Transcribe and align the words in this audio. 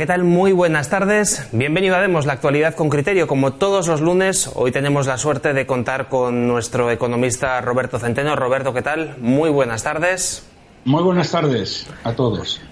¿qué 0.00 0.06
tal? 0.06 0.24
Muy 0.24 0.52
buenas 0.52 0.88
tardes. 0.88 1.46
Bienvenido 1.52 1.94
a 1.94 2.00
Demos, 2.00 2.24
la 2.24 2.32
actualidad 2.32 2.74
con 2.74 2.88
criterio. 2.88 3.26
Como 3.26 3.52
todos 3.52 3.86
los 3.86 4.00
lunes, 4.00 4.50
hoy 4.54 4.72
tenemos 4.72 5.06
la 5.06 5.18
suerte 5.18 5.52
de 5.52 5.66
contar 5.66 6.08
con 6.08 6.48
nuestro 6.48 6.90
economista 6.90 7.60
Roberto 7.60 7.98
Centeno. 7.98 8.34
Roberto, 8.34 8.72
¿qué 8.72 8.80
tal? 8.80 9.16
Muy 9.18 9.50
buenas 9.50 9.82
tardes. 9.82 10.48
Muy 10.86 11.02
buenas 11.02 11.30
tardes 11.30 11.86
a 12.02 12.14
todos. 12.14 12.62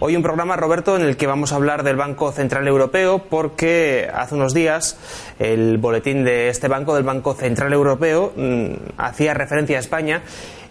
Hoy 0.00 0.16
un 0.16 0.24
programa, 0.24 0.56
Roberto, 0.56 0.96
en 0.96 1.02
el 1.02 1.16
que 1.16 1.28
vamos 1.28 1.52
a 1.52 1.54
hablar 1.54 1.84
del 1.84 1.94
Banco 1.94 2.32
Central 2.32 2.66
Europeo 2.66 3.26
porque 3.30 4.10
hace 4.12 4.34
unos 4.34 4.52
días 4.52 4.98
el 5.38 5.78
boletín 5.78 6.24
de 6.24 6.48
este 6.48 6.66
banco, 6.66 6.96
del 6.96 7.04
Banco 7.04 7.34
Central 7.34 7.72
Europeo, 7.72 8.32
mm, 8.34 8.72
hacía 8.98 9.34
referencia 9.34 9.76
a 9.76 9.80
España 9.80 10.22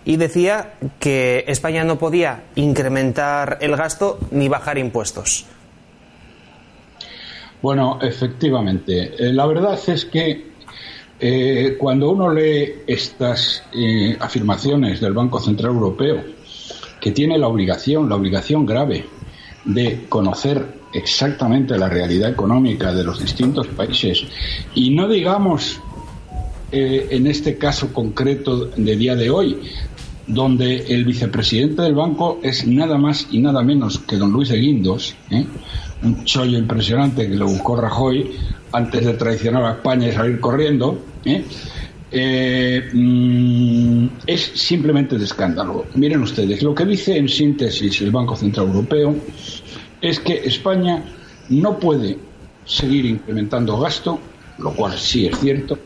y 0.03 0.17
decía 0.17 0.73
que 0.99 1.45
España 1.47 1.85
no 1.85 1.97
podía 1.97 2.43
incrementar 2.55 3.59
el 3.61 3.77
gasto 3.77 4.19
ni 4.29 4.49
bajar 4.49 4.77
impuestos. 4.77 5.45
Bueno, 7.61 7.99
efectivamente. 8.01 9.13
Eh, 9.17 9.33
la 9.33 9.45
verdad 9.45 9.79
es 9.87 10.05
que 10.05 10.51
eh, 11.19 11.75
cuando 11.77 12.09
uno 12.09 12.33
lee 12.33 12.73
estas 12.87 13.63
eh, 13.73 14.17
afirmaciones 14.19 14.99
del 14.99 15.13
Banco 15.13 15.39
Central 15.39 15.73
Europeo, 15.73 16.23
que 16.99 17.11
tiene 17.11 17.37
la 17.37 17.47
obligación, 17.47 18.09
la 18.09 18.15
obligación 18.15 18.65
grave, 18.65 19.05
de 19.63 20.05
conocer 20.09 20.81
exactamente 20.93 21.77
la 21.77 21.87
realidad 21.87 22.31
económica 22.31 22.91
de 22.91 23.03
los 23.03 23.19
distintos 23.19 23.67
países 23.67 24.23
y 24.73 24.89
no 24.89 25.07
digamos 25.07 25.79
en 26.73 27.27
este 27.27 27.57
caso 27.57 27.93
concreto 27.93 28.65
de 28.65 28.95
día 28.95 29.15
de 29.15 29.29
hoy, 29.29 29.57
donde 30.25 30.77
el 30.87 31.03
vicepresidente 31.05 31.81
del 31.81 31.95
banco 31.95 32.39
es 32.41 32.65
nada 32.65 32.97
más 32.97 33.27
y 33.29 33.39
nada 33.39 33.61
menos 33.61 33.99
que 33.99 34.15
don 34.15 34.31
Luis 34.31 34.49
de 34.49 34.57
Guindos, 34.57 35.13
un 36.03 36.23
chollo 36.25 36.57
impresionante 36.57 37.27
que 37.27 37.35
lo 37.35 37.47
buscó 37.47 37.75
Rajoy 37.75 38.31
antes 38.71 39.05
de 39.05 39.13
traicionar 39.13 39.63
a 39.63 39.71
España 39.73 40.07
y 40.07 40.11
salir 40.11 40.39
corriendo, 40.39 40.99
¿eh? 41.25 41.43
Eh, 42.13 42.89
mm, 42.91 44.07
es 44.27 44.41
simplemente 44.55 45.17
de 45.17 45.23
escándalo. 45.23 45.85
Miren 45.95 46.21
ustedes, 46.21 46.61
lo 46.61 46.75
que 46.75 46.85
dice 46.85 47.17
en 47.17 47.29
síntesis 47.29 48.01
el 48.01 48.11
Banco 48.11 48.35
Central 48.35 48.67
Europeo 48.67 49.15
es 50.01 50.19
que 50.19 50.33
España 50.45 51.03
no 51.49 51.79
puede 51.79 52.17
seguir 52.65 53.05
incrementando 53.05 53.79
gasto, 53.79 54.19
lo 54.57 54.73
cual 54.73 54.97
sí 54.97 55.27
es 55.27 55.39
cierto, 55.39 55.79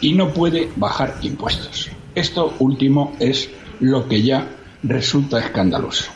y 0.00 0.14
no 0.14 0.32
puede 0.32 0.70
bajar 0.76 1.16
impuestos. 1.22 1.90
Esto 2.14 2.54
último 2.60 3.14
es 3.20 3.50
lo 3.80 4.08
que 4.08 4.22
ya 4.22 4.48
resulta 4.82 5.38
escandaloso. 5.38 6.10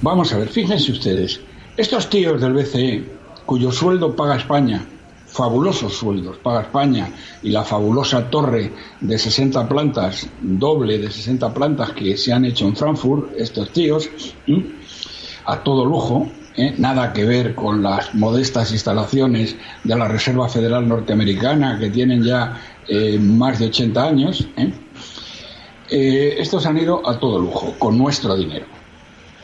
Vamos 0.00 0.32
a 0.32 0.38
ver, 0.38 0.48
fíjense 0.48 0.92
ustedes, 0.92 1.40
estos 1.76 2.10
tíos 2.10 2.40
del 2.40 2.52
BCE, 2.52 3.04
cuyo 3.46 3.72
sueldo 3.72 4.14
paga 4.14 4.36
España, 4.36 4.84
fabulosos 5.26 5.94
sueldos 5.94 6.36
paga 6.38 6.62
España, 6.62 7.10
y 7.42 7.50
la 7.50 7.64
fabulosa 7.64 8.28
torre 8.28 8.70
de 9.00 9.18
60 9.18 9.68
plantas, 9.68 10.28
doble 10.42 10.98
de 10.98 11.10
60 11.10 11.54
plantas 11.54 11.92
que 11.92 12.16
se 12.18 12.32
han 12.32 12.44
hecho 12.44 12.66
en 12.66 12.76
Frankfurt, 12.76 13.32
estos 13.38 13.70
tíos, 13.70 14.10
a 15.46 15.60
todo 15.60 15.86
lujo, 15.86 16.28
¿eh? 16.56 16.74
nada 16.76 17.12
que 17.12 17.24
ver 17.24 17.54
con 17.54 17.82
las 17.82 18.14
modestas 18.14 18.70
instalaciones 18.72 19.56
de 19.82 19.96
la 19.96 20.08
Reserva 20.08 20.48
Federal 20.48 20.86
Norteamericana 20.86 21.78
que 21.78 21.88
tienen 21.88 22.22
ya 22.22 22.60
eh, 22.86 23.18
más 23.18 23.58
de 23.58 23.66
80 23.66 24.04
años. 24.04 24.46
¿eh? 24.56 24.72
estos 25.88 26.64
han 26.64 26.78
ido 26.78 27.06
a 27.06 27.18
todo 27.18 27.38
lujo, 27.38 27.74
con 27.78 27.98
nuestro 27.98 28.34
dinero. 28.36 28.64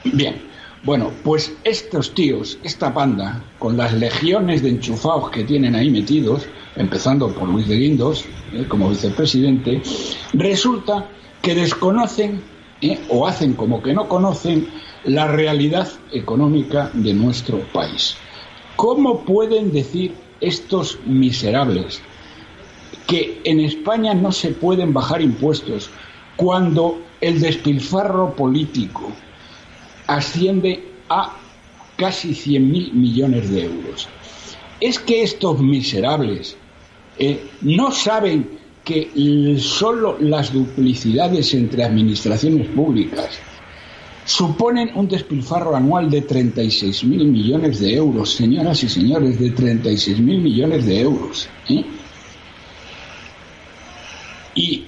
Bien, 0.05 0.48
bueno, 0.84 1.11
pues 1.25 1.53
estos 1.65 2.15
tíos, 2.15 2.59
esta 2.62 2.91
banda, 2.91 3.42
con 3.58 3.77
las 3.77 3.92
legiones 3.92 4.63
de 4.63 4.70
enchufados 4.70 5.30
que 5.30 5.45
tienen 5.45 5.75
ahí 5.75 5.91
metidos, 5.91 6.47
empezando 6.77 7.33
por 7.33 7.48
Luis 7.48 7.67
de 7.69 7.77
Guindos, 7.77 8.25
eh, 8.52 8.64
como 8.69 8.89
vicepresidente, 8.89 9.83
resulta 10.33 11.07
que 11.42 11.55
desconocen 11.55 12.41
eh, 12.80 12.98
o 13.08 13.27
hacen 13.27 13.55
como 13.55 13.83
que 13.83 13.92
no 13.92 14.08
conocen 14.08 14.69
la 15.05 15.27
realidad 15.27 15.89
económica 16.13 16.91
de 16.92 17.13
nuestro 17.13 17.61
país. 17.73 18.17
¿Cómo 18.77 19.25
pueden 19.25 19.73
decir 19.73 20.14
estos 20.41 20.98
miserables 21.05 22.01
que 23.08 23.41
en 23.45 23.61
España 23.61 24.14
no 24.14 24.31
se 24.31 24.51
pueden 24.51 24.92
bajar 24.92 25.23
impuestos 25.23 25.91
cuando 26.36 27.01
el 27.20 27.41
despilfarro 27.41 28.36
político, 28.36 29.11
asciende 30.08 30.83
a 31.08 31.36
casi 31.96 32.30
100.000 32.30 32.92
millones 32.92 33.51
de 33.51 33.64
euros. 33.64 34.08
Es 34.80 34.98
que 34.98 35.23
estos 35.23 35.61
miserables 35.61 36.57
eh, 37.19 37.48
no 37.63 37.92
saben 37.92 38.58
que 38.85 39.57
solo 39.61 40.17
las 40.19 40.52
duplicidades 40.52 41.52
entre 41.52 41.85
administraciones 41.85 42.69
públicas 42.69 43.39
suponen 44.24 44.91
un 44.95 45.08
despilfarro 45.08 45.77
anual 45.77 46.11
de 46.11 46.27
36.000 46.27 47.25
millones 47.25 47.80
de 47.80 47.95
euros, 47.95 48.35
señoras 48.35 48.83
y 48.85 48.89
señores, 48.89 49.39
de 49.39 49.55
36.000 49.55 50.20
millones 50.20 50.86
de 50.86 51.01
euros. 51.01 51.48
¿eh? 51.69 51.85
Y 54.55 54.85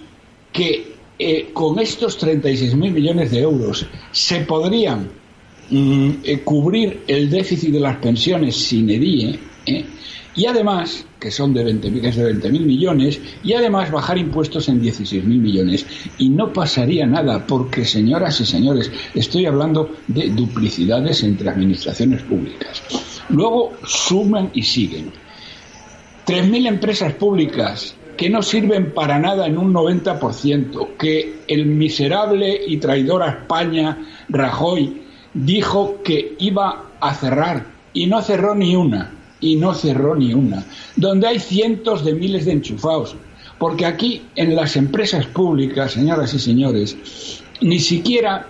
que 0.52 0.89
eh, 1.22 1.50
con 1.52 1.78
estos 1.78 2.18
36.000 2.18 2.76
millones 2.92 3.30
de 3.30 3.40
euros 3.40 3.84
se 4.10 4.40
podrían 4.40 5.10
mm, 5.68 6.10
eh, 6.24 6.40
cubrir 6.40 7.02
el 7.06 7.28
déficit 7.28 7.72
de 7.72 7.80
las 7.80 7.96
pensiones 7.96 8.56
sin 8.56 8.88
EDIE, 8.88 9.38
¿eh? 9.66 9.84
y 10.34 10.46
además, 10.46 11.04
que 11.18 11.30
son 11.30 11.52
de 11.52 11.62
20, 11.62 12.08
es 12.08 12.16
de 12.16 12.34
20.000 12.34 12.60
millones, 12.60 13.20
y 13.44 13.52
además 13.52 13.90
bajar 13.90 14.16
impuestos 14.16 14.70
en 14.70 14.80
16.000 14.80 15.22
millones. 15.24 15.84
Y 16.16 16.30
no 16.30 16.54
pasaría 16.54 17.04
nada, 17.04 17.46
porque 17.46 17.84
señoras 17.84 18.40
y 18.40 18.46
señores, 18.46 18.90
estoy 19.14 19.44
hablando 19.44 19.96
de 20.08 20.30
duplicidades 20.30 21.22
entre 21.22 21.50
administraciones 21.50 22.22
públicas. 22.22 22.82
Luego 23.28 23.72
suman 23.84 24.50
y 24.54 24.62
siguen. 24.62 25.12
3.000 26.26 26.66
empresas 26.66 27.12
públicas 27.12 27.94
que 28.20 28.28
no 28.28 28.42
sirven 28.42 28.92
para 28.92 29.18
nada 29.18 29.46
en 29.46 29.56
un 29.56 29.72
90%, 29.72 30.98
que 30.98 31.36
el 31.48 31.64
miserable 31.64 32.60
y 32.66 32.76
traidor 32.76 33.22
a 33.22 33.30
España, 33.30 33.96
Rajoy, 34.28 35.00
dijo 35.32 36.02
que 36.04 36.36
iba 36.38 36.90
a 37.00 37.14
cerrar 37.14 37.64
y 37.94 38.08
no 38.08 38.20
cerró 38.20 38.54
ni 38.54 38.76
una, 38.76 39.10
y 39.40 39.56
no 39.56 39.72
cerró 39.72 40.14
ni 40.14 40.34
una, 40.34 40.66
donde 40.96 41.28
hay 41.28 41.38
cientos 41.38 42.04
de 42.04 42.12
miles 42.12 42.44
de 42.44 42.52
enchufados, 42.52 43.16
porque 43.58 43.86
aquí 43.86 44.20
en 44.36 44.54
las 44.54 44.76
empresas 44.76 45.24
públicas, 45.24 45.92
señoras 45.92 46.34
y 46.34 46.40
señores, 46.40 47.42
ni 47.62 47.78
siquiera 47.78 48.46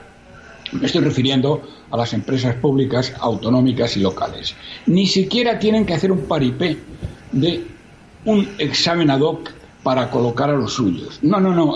me 0.73 0.87
estoy 0.87 1.03
refiriendo 1.03 1.63
a 1.93 1.97
las 1.97 2.13
empresas 2.13 2.57
públicas 2.57 3.13
autonómicas 3.21 3.97
y 3.97 4.01
locales. 4.01 4.53
Ni 4.87 5.07
siquiera 5.07 5.61
tienen 5.61 5.87
que 5.87 5.95
hacer 5.95 6.11
un 6.11 6.23
paripé 6.23 6.77
de 7.31 7.65
un 8.25 8.49
examen 8.59 9.11
ad 9.11 9.21
hoc 9.21 9.60
para 9.83 10.11
colocar 10.11 10.51
a 10.51 10.57
los 10.57 10.75
suyos. 10.75 11.19
No, 11.23 11.41
no, 11.41 11.55
no. 11.55 11.75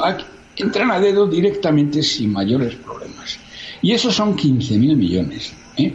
entran 0.57 0.91
a 0.91 1.01
dedo 1.01 1.27
directamente 1.27 2.03
sin 2.03 2.33
mayores 2.33 2.75
problemas. 2.77 3.39
Y 3.83 3.93
esos 3.93 4.15
son 4.15 4.37
15.000 4.37 4.97
millones. 4.97 5.53
¿eh? 5.77 5.95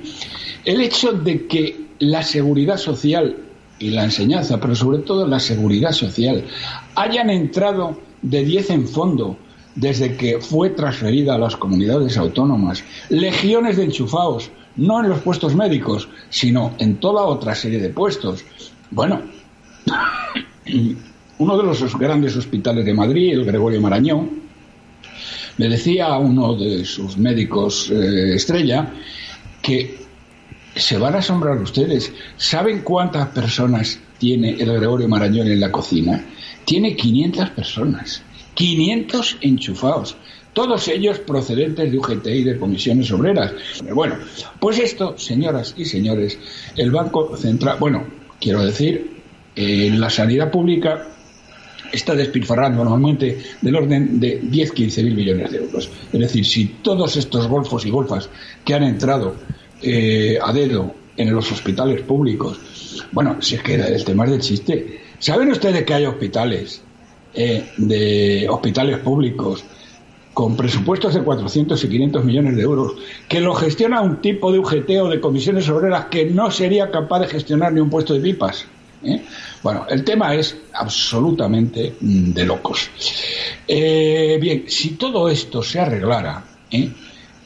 El 0.66 0.81
hecho 0.81 1.14
de 1.14 1.48
que 1.48 1.90
la 2.00 2.24
seguridad 2.24 2.78
social 2.78 3.36
y 3.80 3.90
la 3.92 4.03
enseñanza, 4.03 4.59
pero 4.59 4.75
sobre 4.75 5.00
todo 5.00 5.25
la 5.28 5.40
seguridad 5.40 5.92
social, 5.92 6.44
hayan 6.96 7.30
entrado 7.30 8.00
de 8.22 8.44
10 8.44 8.69
en 8.72 8.88
fondo 8.88 9.38
desde 9.75 10.18
que 10.18 10.39
fue 10.39 10.72
transferida 10.72 11.36
a 11.36 11.38
las 11.38 11.56
comunidades 11.56 12.18
autónomas, 12.18 12.84
legiones 13.10 13.78
de 13.78 13.86
enchufados, 13.86 14.51
no 14.75 15.01
en 15.01 15.10
los 15.10 15.22
puestos 15.22 15.56
médicos, 15.56 16.10
sino 16.30 16.75
en 16.80 16.98
toda 16.98 17.24
otra 17.24 17.56
serie 17.56 17.80
de 17.80 17.89
puestos. 17.89 18.44
Bueno, 18.92 19.22
uno 21.39 21.57
de 21.57 21.63
los 21.63 21.97
grandes 21.97 22.36
hospitales 22.36 22.86
de 22.86 22.94
Madrid, 22.94 23.33
el 23.33 23.45
Gregorio 23.45 23.81
Marañón, 23.81 24.30
me 25.57 25.68
decía 25.68 26.07
a 26.07 26.18
uno 26.18 26.56
de 26.56 26.86
sus 26.86 27.18
médicos 27.18 27.89
eh, 27.89 28.36
estrella 28.36 28.94
que 29.62 29.97
se 30.75 30.97
van 30.97 31.15
a 31.15 31.19
asombrar 31.19 31.57
ustedes. 31.57 32.12
¿Saben 32.38 32.81
cuántas 32.81 33.27
personas 33.30 34.00
tiene 34.18 34.51
el 34.51 34.71
Gregorio 34.74 35.07
Marañón 35.07 35.47
en 35.47 35.59
la 35.59 35.71
cocina? 35.71 36.24
Tiene 36.65 36.95
500 36.95 37.50
personas, 37.51 38.21
500 38.53 39.38
enchufados, 39.41 40.15
todos 40.53 40.88
ellos 40.89 41.19
procedentes 41.19 41.89
de 41.89 41.97
UGT 41.97 42.27
y 42.27 42.44
de 42.44 42.59
comisiones 42.59 43.12
obreras. 43.12 43.53
Bueno, 43.94 44.15
pues 44.59 44.80
esto, 44.80 45.18
señoras 45.18 45.74
y 45.77 45.86
señores, 45.86 46.38
el 46.75 46.91
Banco 46.91 47.38
Central, 47.38 47.77
bueno, 47.80 48.06
quiero 48.41 48.63
decir, 48.65 49.19
en 49.56 50.00
la 50.00 50.09
sanidad 50.09 50.51
pública 50.51 51.07
está 51.91 52.15
despilfarrando 52.15 52.83
normalmente 52.83 53.38
del 53.62 53.75
orden 53.75 54.19
de 54.19 54.41
10-15 54.41 55.03
mil 55.03 55.15
millones 55.15 55.51
de 55.51 55.57
euros. 55.57 55.89
Es 56.12 56.19
decir, 56.19 56.45
si 56.45 56.65
todos 56.81 57.15
estos 57.18 57.47
golfos 57.47 57.86
y 57.86 57.89
golfas 57.89 58.30
que 58.63 58.74
han 58.74 58.83
entrado 58.83 59.36
eh, 59.81 60.38
a 60.41 60.51
dedo 60.51 60.94
en 61.15 61.33
los 61.33 61.51
hospitales 61.51 62.01
públicos. 62.01 62.59
Bueno, 63.12 63.41
si 63.41 63.56
es 63.56 63.63
que 63.63 63.75
el 63.75 64.03
tema 64.03 64.25
es 64.25 64.31
de 64.31 64.39
chiste. 64.39 65.01
¿Saben 65.19 65.51
ustedes 65.51 65.83
que 65.83 65.94
hay 65.94 66.06
hospitales, 66.06 66.81
eh, 67.33 67.65
de 67.77 68.47
hospitales 68.50 68.97
públicos, 69.00 69.63
con 70.33 70.56
presupuestos 70.56 71.13
de 71.13 71.21
400 71.21 71.83
y 71.83 71.89
500 71.89 72.24
millones 72.24 72.56
de 72.56 72.62
euros, 72.62 72.94
que 73.27 73.41
lo 73.41 73.53
gestiona 73.53 74.01
un 74.01 74.21
tipo 74.21 74.51
de 74.51 74.59
UGT 74.59 74.89
o 75.01 75.09
de 75.09 75.19
comisiones 75.19 75.68
obreras 75.69 76.06
que 76.06 76.25
no 76.25 76.50
sería 76.51 76.89
capaz 76.91 77.19
de 77.19 77.27
gestionar 77.27 77.74
ni 77.74 77.81
un 77.81 77.89
puesto 77.89 78.13
de 78.13 78.21
pipas? 78.21 78.65
¿Eh? 79.04 79.24
Bueno, 79.63 79.86
el 79.90 80.04
tema 80.04 80.36
es 80.36 80.56
absolutamente 80.74 81.96
mm, 82.00 82.31
de 82.31 82.46
locos. 82.46 82.90
Eh, 83.68 84.38
bien, 84.42 84.66
si 84.68 84.92
todo 84.92 85.30
esto 85.30 85.62
se 85.63 85.80
arreglara, 85.80 86.44
¿eh? 86.72 86.90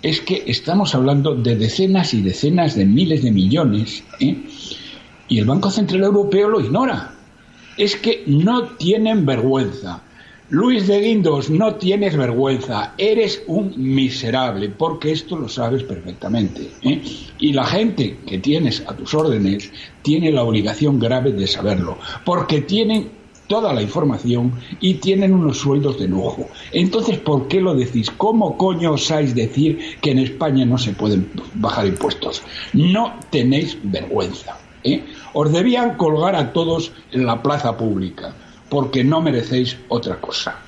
es 0.01 0.21
que 0.21 0.44
estamos 0.47 0.95
hablando 0.95 1.35
de 1.35 1.55
decenas 1.55 2.13
y 2.13 2.21
decenas 2.21 2.75
de 2.75 2.85
miles 2.85 3.23
de 3.23 3.31
millones 3.31 4.03
y 4.19 5.39
el 5.39 5.45
Banco 5.45 5.71
Central 5.71 6.03
Europeo 6.03 6.50
lo 6.50 6.59
ignora. 6.59 7.13
Es 7.77 7.95
que 7.95 8.23
no 8.27 8.63
tienen 8.75 9.25
vergüenza. 9.25 10.01
Luis 10.49 10.87
de 10.87 10.99
Guindos, 10.99 11.49
no 11.49 11.75
tienes 11.75 12.17
vergüenza, 12.17 12.93
eres 12.97 13.41
un 13.47 13.73
miserable, 13.77 14.67
porque 14.67 15.13
esto 15.13 15.37
lo 15.37 15.47
sabes 15.47 15.83
perfectamente. 15.83 16.69
¿eh? 16.81 17.01
Y 17.39 17.53
la 17.53 17.65
gente 17.65 18.17
que 18.27 18.39
tienes 18.39 18.83
a 18.85 18.93
tus 18.93 19.13
órdenes 19.13 19.71
tiene 20.01 20.33
la 20.33 20.43
obligación 20.43 20.99
grave 20.99 21.31
de 21.31 21.47
saberlo, 21.47 21.97
porque 22.25 22.59
tienen 22.59 23.09
toda 23.47 23.73
la 23.73 23.81
información 23.81 24.51
y 24.81 24.95
tienen 24.95 25.33
unos 25.33 25.59
sueldos 25.59 25.97
de 25.97 26.09
lujo. 26.09 26.49
Entonces, 26.73 27.19
¿por 27.19 27.47
qué 27.47 27.61
lo 27.61 27.73
decís? 27.73 28.11
¿Cómo 28.11 28.57
coño 28.57 28.91
osáis 28.91 29.33
decir 29.33 29.97
que 30.01 30.11
en 30.11 30.19
España 30.19 30.65
no 30.65 30.77
se 30.77 30.91
pueden 30.91 31.31
bajar 31.55 31.87
impuestos? 31.87 32.43
No 32.73 33.13
tenéis 33.29 33.77
vergüenza. 33.83 34.57
¿eh? 34.83 35.05
Os 35.33 35.51
debían 35.53 35.95
colgar 35.95 36.35
a 36.35 36.51
todos 36.51 36.91
en 37.13 37.25
la 37.25 37.41
plaza 37.41 37.77
pública 37.77 38.35
porque 38.73 39.03
no 39.03 39.21
merecéis 39.21 39.77
otra 39.87 40.19
cosa. 40.19 40.59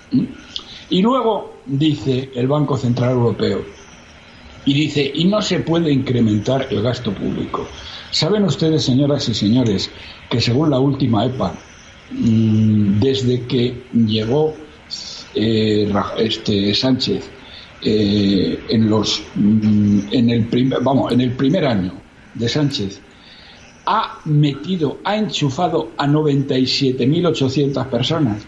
Y 0.92 1.02
luego 1.02 1.56
dice 1.66 2.30
el 2.36 2.48
Banco 2.48 2.78
Central 2.78 3.14
Europeo, 3.14 3.66
y 4.64 4.74
dice, 4.76 5.12
y 5.12 5.26
no 5.26 5.42
se 5.42 5.62
puede 5.62 5.92
incrementar 5.92 6.68
el 6.70 6.84
gasto 6.84 7.12
público. 7.12 7.68
¿Saben 8.12 8.44
ustedes, 8.44 8.84
señoras 8.84 9.28
y 9.30 9.34
señores, 9.34 9.90
que 10.30 10.40
según 10.40 10.70
la 10.70 10.80
última 10.80 11.26
EPA, 11.26 11.56
mm, 12.12 13.00
desde 13.00 13.42
que 13.48 13.86
llegó 14.06 14.54
eh, 15.34 15.92
este 16.20 16.76
Sánchez 16.76 17.28
eh, 17.82 18.60
en 18.70 18.88
los 18.88 19.24
mm, 19.34 20.00
en 20.12 20.30
el 20.30 20.46
primer 20.46 20.80
vamos 20.82 21.12
en 21.12 21.22
el 21.22 21.32
primer 21.32 21.66
año 21.66 21.94
de 22.36 22.48
Sánchez 22.48 23.02
ha 23.86 24.20
metido, 24.26 24.98
ha 25.04 25.18
enchufado 25.18 25.92
a 25.98 26.08
97.800 26.08 27.90
personas. 27.90 28.46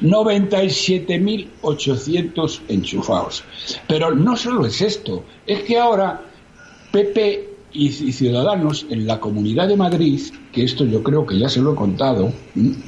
97.800 0.00 2.60
enchufados. 2.68 3.44
Pero 3.86 4.14
no 4.14 4.34
solo 4.36 4.64
es 4.66 4.80
esto, 4.80 5.24
es 5.46 5.62
que 5.62 5.78
ahora 5.78 6.22
PP 6.90 7.52
y 7.74 7.90
Ciudadanos 7.90 8.84
en 8.90 9.06
la 9.06 9.18
Comunidad 9.18 9.68
de 9.68 9.76
Madrid, 9.76 10.20
que 10.52 10.64
esto 10.64 10.84
yo 10.84 11.02
creo 11.02 11.24
que 11.24 11.38
ya 11.38 11.48
se 11.48 11.62
lo 11.62 11.72
he 11.72 11.76
contado, 11.76 12.30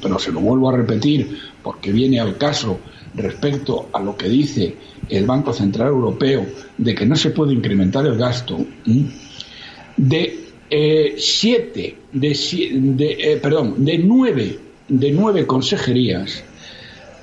pero 0.03 0.19
se 0.19 0.31
lo 0.31 0.41
vuelvo 0.41 0.69
a 0.69 0.77
repetir 0.77 1.39
porque 1.63 1.91
viene 1.91 2.21
al 2.21 2.37
caso 2.37 2.79
respecto 3.15 3.89
a 3.93 4.01
lo 4.01 4.17
que 4.17 4.29
dice 4.29 4.77
el 5.09 5.25
Banco 5.25 5.53
Central 5.53 5.89
Europeo 5.89 6.47
de 6.77 6.95
que 6.95 7.07
no 7.07 7.17
se 7.17 7.31
puede 7.31 7.55
incrementar 7.55 8.07
el 8.07 8.19
gasto, 8.19 8.59
de 9.97 10.44
eh, 10.77 11.15
siete 11.19 11.97
de, 12.11 12.33
eh, 12.99 13.39
perdón, 13.41 13.85
de 13.85 13.97
nueve, 13.97 14.59
de 14.89 15.13
nueve 15.13 15.47
consejerías, 15.47 16.43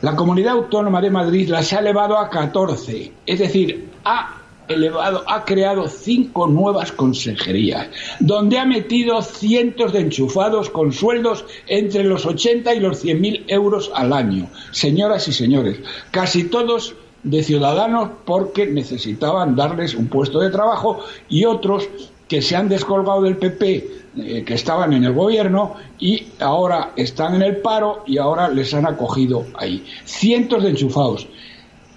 la 0.02 0.16
Comunidad 0.16 0.54
Autónoma 0.54 1.02
de 1.02 1.10
Madrid 1.10 1.50
las 1.50 1.74
ha 1.74 1.80
elevado 1.80 2.18
a 2.18 2.30
14, 2.30 3.12
es 3.26 3.40
decir, 3.40 3.90
ha 4.06 4.38
elevado, 4.70 5.26
ha 5.28 5.44
creado 5.44 5.90
cinco 5.90 6.48
nuevas 6.48 6.94
consejerías, 6.94 7.90
donde 8.22 8.58
ha 8.58 8.64
metido 8.64 9.22
cientos 9.22 9.92
de 9.92 10.00
enchufados 10.00 10.70
con 10.70 10.94
sueldos 10.94 11.44
entre 11.68 12.06
los 12.06 12.26
80 12.26 12.74
y 12.74 12.80
los 12.80 13.00
100 13.00 13.20
mil 13.20 13.44
euros 13.50 13.92
al 13.94 14.14
año. 14.14 14.48
Señoras 14.72 15.28
y 15.28 15.34
señores, 15.34 15.82
casi 16.12 16.46
todos 16.46 16.96
de 17.24 17.44
ciudadanos 17.44 18.12
porque 18.24 18.66
necesitaban 18.66 19.58
darles 19.58 19.94
un 19.94 20.08
puesto 20.08 20.40
de 20.40 20.52
trabajo 20.52 21.04
y 21.28 21.44
otros 21.44 21.90
que 22.32 22.42
se 22.42 22.56
han 22.56 22.70
descolgado 22.70 23.24
del 23.24 23.36
PP, 23.36 23.88
eh, 24.16 24.44
que 24.46 24.54
estaban 24.54 24.94
en 24.94 25.04
el 25.04 25.12
gobierno 25.12 25.76
y 26.00 26.28
ahora 26.40 26.94
están 26.96 27.36
en 27.36 27.42
el 27.42 27.58
paro 27.58 28.06
y 28.08 28.20
ahora 28.20 28.48
les 28.48 28.74
han 28.74 28.88
acogido 28.88 29.48
ahí. 29.54 29.84
Cientos 30.06 30.64
de 30.64 30.70
enchufados 30.70 31.28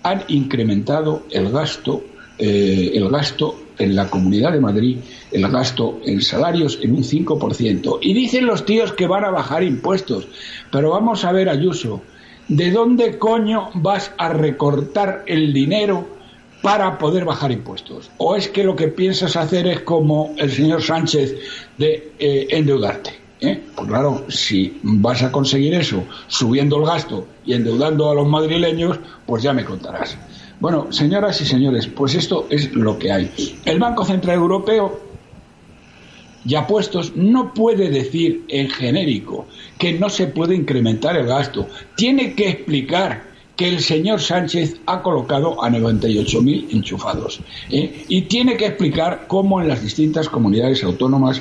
han 0.02 0.24
incrementado 0.26 1.22
el 1.30 1.52
gasto, 1.52 2.02
eh, 2.36 2.90
el 2.94 3.08
gasto 3.10 3.54
en 3.78 3.94
la 3.94 4.10
Comunidad 4.10 4.50
de 4.50 4.58
Madrid, 4.58 4.96
el 5.30 5.46
gasto 5.46 6.00
en 6.04 6.20
salarios 6.20 6.80
en 6.82 6.96
un 6.96 7.04
5%. 7.04 7.98
Y 8.02 8.12
dicen 8.12 8.46
los 8.46 8.66
tíos 8.66 8.92
que 8.92 9.06
van 9.06 9.24
a 9.24 9.30
bajar 9.30 9.62
impuestos. 9.62 10.26
Pero 10.72 10.90
vamos 10.90 11.24
a 11.24 11.30
ver, 11.30 11.48
Ayuso, 11.48 12.02
¿de 12.48 12.72
dónde 12.72 13.20
coño 13.20 13.70
vas 13.74 14.10
a 14.18 14.30
recortar 14.30 15.22
el 15.28 15.52
dinero 15.52 16.13
para 16.64 16.96
poder 16.96 17.26
bajar 17.26 17.52
impuestos? 17.52 18.10
¿O 18.16 18.34
es 18.34 18.48
que 18.48 18.64
lo 18.64 18.74
que 18.74 18.88
piensas 18.88 19.36
hacer 19.36 19.66
es 19.66 19.80
como 19.80 20.34
el 20.38 20.50
señor 20.50 20.82
Sánchez 20.82 21.36
de 21.76 22.12
eh, 22.18 22.46
endeudarte? 22.48 23.10
¿eh? 23.42 23.62
Pues 23.76 23.86
claro, 23.86 24.24
si 24.28 24.80
vas 24.82 25.22
a 25.22 25.30
conseguir 25.30 25.74
eso 25.74 26.02
subiendo 26.26 26.78
el 26.78 26.86
gasto 26.86 27.26
y 27.44 27.52
endeudando 27.52 28.10
a 28.10 28.14
los 28.14 28.26
madrileños, 28.26 28.98
pues 29.26 29.42
ya 29.42 29.52
me 29.52 29.62
contarás. 29.62 30.16
Bueno, 30.58 30.90
señoras 30.90 31.38
y 31.42 31.44
señores, 31.44 31.86
pues 31.86 32.14
esto 32.14 32.46
es 32.48 32.72
lo 32.72 32.98
que 32.98 33.12
hay. 33.12 33.30
El 33.66 33.78
Banco 33.78 34.02
Central 34.06 34.36
Europeo, 34.36 35.00
ya 36.44 36.66
puestos, 36.66 37.14
no 37.14 37.52
puede 37.52 37.90
decir 37.90 38.46
en 38.48 38.70
genérico 38.70 39.46
que 39.76 39.92
no 39.92 40.08
se 40.08 40.28
puede 40.28 40.54
incrementar 40.54 41.14
el 41.18 41.26
gasto. 41.26 41.68
Tiene 41.94 42.34
que 42.34 42.48
explicar 42.48 43.33
que 43.56 43.68
el 43.68 43.80
señor 43.80 44.20
Sánchez 44.20 44.80
ha 44.86 45.02
colocado 45.02 45.62
a 45.62 45.70
98.000 45.70 46.72
enchufados. 46.72 47.40
¿eh? 47.70 48.04
Y 48.08 48.22
tiene 48.22 48.56
que 48.56 48.66
explicar 48.66 49.26
cómo 49.28 49.60
en 49.60 49.68
las 49.68 49.82
distintas 49.82 50.28
comunidades 50.28 50.82
autónomas 50.82 51.40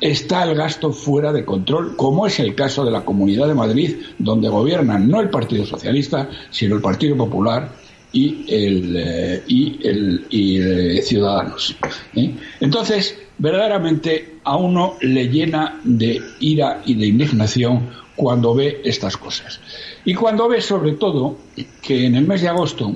está 0.00 0.44
el 0.44 0.54
gasto 0.54 0.92
fuera 0.92 1.32
de 1.32 1.44
control, 1.44 1.96
como 1.96 2.26
es 2.26 2.38
el 2.40 2.54
caso 2.54 2.84
de 2.84 2.90
la 2.90 3.04
Comunidad 3.04 3.48
de 3.48 3.54
Madrid, 3.54 3.96
donde 4.18 4.48
gobiernan 4.48 5.08
no 5.08 5.20
el 5.20 5.30
Partido 5.30 5.64
Socialista, 5.64 6.28
sino 6.50 6.76
el 6.76 6.82
Partido 6.82 7.16
Popular 7.16 7.70
y 8.12 8.44
el, 8.48 8.96
eh, 8.96 9.42
y 9.48 9.78
el 9.86 10.26
y, 10.30 11.02
Ciudadanos. 11.02 11.76
¿eh? 12.14 12.34
Entonces, 12.60 13.18
verdaderamente 13.38 14.38
a 14.44 14.56
uno 14.56 14.94
le 15.00 15.28
llena 15.28 15.80
de 15.82 16.20
ira 16.40 16.82
y 16.84 16.94
de 16.94 17.06
indignación 17.06 18.03
cuando 18.16 18.54
ve 18.54 18.80
estas 18.84 19.16
cosas. 19.16 19.60
Y 20.04 20.14
cuando 20.14 20.48
ve 20.48 20.60
sobre 20.60 20.92
todo 20.92 21.36
que 21.82 22.06
en 22.06 22.14
el 22.14 22.26
mes 22.26 22.42
de 22.42 22.48
agosto, 22.48 22.92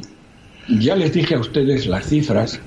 ya 0.69 0.95
les 0.95 1.13
dije 1.13 1.35
a 1.35 1.41
ustedes 1.41 1.87
las 1.87 2.07
cifras 2.07 2.61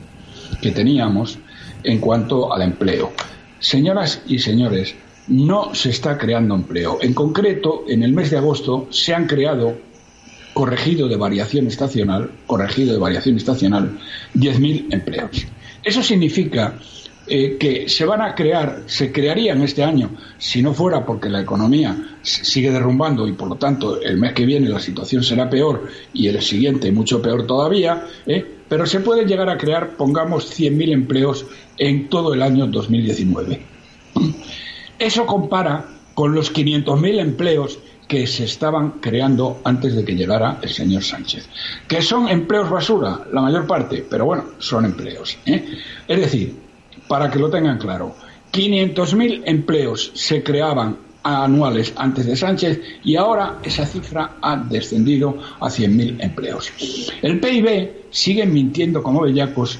que 0.61 0.71
teníamos 0.71 1.37
en 1.83 1.99
cuanto 1.99 2.53
al 2.53 2.61
empleo. 2.61 3.11
Señoras 3.59 4.21
y 4.27 4.39
señores, 4.39 4.95
no 5.27 5.73
se 5.75 5.89
está 5.91 6.17
creando 6.17 6.55
empleo. 6.55 6.97
En 7.01 7.13
concreto, 7.13 7.85
en 7.87 8.03
el 8.03 8.11
mes 8.11 8.31
de 8.31 8.37
agosto 8.37 8.87
se 8.89 9.13
han 9.13 9.27
creado, 9.27 9.77
corregido 10.53 11.07
de 11.07 11.15
variación 11.15 11.67
estacional, 11.67 12.31
corregido 12.47 12.93
de 12.93 12.99
variación 12.99 13.37
estacional, 13.37 13.97
10.000 14.35 14.93
empleos. 14.93 15.45
Eso 15.83 16.03
significa 16.03 16.75
eh, 17.33 17.55
que 17.57 17.87
se 17.87 18.03
van 18.03 18.21
a 18.21 18.35
crear, 18.35 18.83
se 18.87 19.09
crearían 19.09 19.61
este 19.61 19.85
año, 19.85 20.09
si 20.37 20.61
no 20.61 20.73
fuera 20.73 21.05
porque 21.05 21.29
la 21.29 21.39
economía 21.39 22.17
sigue 22.21 22.71
derrumbando 22.71 23.25
y 23.25 23.31
por 23.31 23.47
lo 23.47 23.55
tanto 23.55 24.01
el 24.01 24.17
mes 24.17 24.33
que 24.33 24.45
viene 24.45 24.67
la 24.67 24.81
situación 24.81 25.23
será 25.23 25.49
peor 25.49 25.87
y 26.11 26.27
el 26.27 26.41
siguiente 26.41 26.91
mucho 26.91 27.21
peor 27.21 27.47
todavía, 27.47 28.05
¿eh? 28.25 28.45
pero 28.67 28.85
se 28.85 28.99
pueden 28.99 29.29
llegar 29.29 29.47
a 29.47 29.57
crear, 29.57 29.95
pongamos, 29.95 30.59
100.000 30.59 30.91
empleos 30.91 31.45
en 31.77 32.09
todo 32.09 32.33
el 32.33 32.41
año 32.41 32.67
2019. 32.67 33.61
Eso 34.99 35.25
compara 35.25 35.85
con 36.13 36.35
los 36.35 36.53
500.000 36.53 37.17
empleos 37.17 37.79
que 38.09 38.27
se 38.27 38.43
estaban 38.43 38.99
creando 38.99 39.61
antes 39.63 39.95
de 39.95 40.03
que 40.03 40.17
llegara 40.17 40.59
el 40.61 40.69
señor 40.69 41.01
Sánchez. 41.01 41.47
Que 41.87 42.01
son 42.01 42.27
empleos 42.27 42.69
basura, 42.69 43.21
la 43.31 43.39
mayor 43.39 43.65
parte, 43.65 44.05
pero 44.09 44.25
bueno, 44.25 44.47
son 44.59 44.83
empleos. 44.83 45.37
¿eh? 45.45 45.63
Es 46.09 46.19
decir, 46.19 46.70
para 47.07 47.29
que 47.29 47.39
lo 47.39 47.49
tengan 47.49 47.77
claro. 47.77 48.15
500.000 48.51 49.43
empleos 49.45 50.11
se 50.13 50.43
creaban 50.43 50.97
anuales 51.23 51.93
antes 51.95 52.25
de 52.25 52.35
Sánchez 52.35 52.79
y 53.03 53.15
ahora 53.15 53.59
esa 53.63 53.85
cifra 53.85 54.37
ha 54.41 54.57
descendido 54.57 55.37
a 55.59 55.67
100.000 55.67 56.23
empleos. 56.23 56.71
El 57.21 57.39
PIB 57.39 58.07
sigue 58.09 58.45
mintiendo 58.45 59.03
como 59.03 59.21
bellacos 59.21 59.79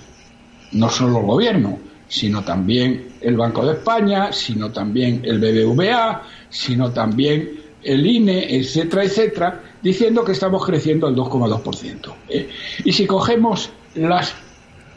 no 0.74 0.90
solo 0.90 1.20
el 1.20 1.26
gobierno, 1.26 1.80
sino 2.08 2.44
también 2.44 3.10
el 3.22 3.38
Banco 3.38 3.66
de 3.66 3.74
España, 3.74 4.32
sino 4.32 4.72
también 4.72 5.22
el 5.24 5.40
BBVA, 5.40 6.24
sino 6.50 6.92
también 6.92 7.62
el 7.84 8.06
INE, 8.06 8.56
etcétera, 8.58 9.04
etcétera, 9.04 9.64
diciendo 9.82 10.24
que 10.24 10.34
estamos 10.34 10.66
creciendo 10.66 11.08
al 11.08 11.16
2,2%. 11.16 12.14
¿eh? 12.30 12.50
Y 12.84 12.92
si 12.92 13.08
cogemos 13.08 13.72
las 13.96 14.36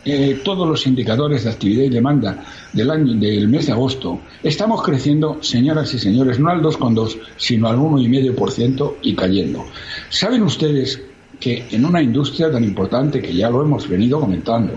eh, 0.04 0.40
todos 0.44 0.68
los 0.68 0.86
indicadores 0.86 1.44
de 1.44 1.50
actividad 1.50 1.84
y 1.84 1.88
demanda 1.88 2.44
del, 2.72 2.90
año, 2.90 3.14
del 3.14 3.48
mes 3.48 3.66
de 3.66 3.72
agosto, 3.72 4.20
estamos 4.42 4.82
creciendo, 4.82 5.42
señoras 5.42 5.94
y 5.94 5.98
señores, 5.98 6.38
no 6.38 6.50
al 6.50 6.62
2,2, 6.62 7.18
sino 7.36 7.68
al 7.68 7.76
1,5% 7.76 8.94
y 9.02 9.14
cayendo. 9.14 9.64
¿Saben 10.10 10.42
ustedes 10.42 11.00
que 11.40 11.66
en 11.70 11.84
una 11.84 12.02
industria 12.02 12.50
tan 12.50 12.64
importante 12.64 13.20
que 13.20 13.34
ya 13.34 13.50
lo 13.50 13.62
hemos 13.62 13.88
venido 13.88 14.20
comentando, 14.20 14.74